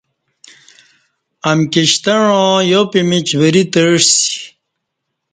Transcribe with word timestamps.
امکی 1.49 1.83
شتعاں 1.91 2.55
یا 2.69 2.79
پِیمیچ 2.91 3.27
وری 3.39 3.63
تعسی۔ 3.71 4.27